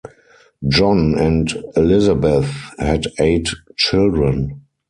[0.67, 1.47] John and
[1.77, 4.63] Elizabeth had eight children.